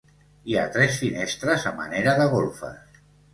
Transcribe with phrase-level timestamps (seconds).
[0.51, 2.99] Hi ha tres finestres a manera de golfes.